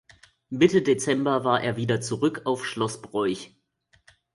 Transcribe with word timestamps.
Mitte 0.49 0.81
Dezember 0.81 1.43
war 1.43 1.61
er 1.61 1.77
wieder 1.77 2.01
zurück 2.01 2.41
auf 2.45 2.65
Schloss 2.65 3.03
Broich. 3.03 3.55